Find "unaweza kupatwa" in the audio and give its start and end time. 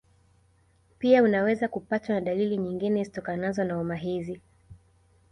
1.23-2.15